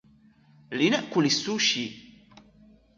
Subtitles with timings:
[0.71, 2.13] لنأكل السوشي.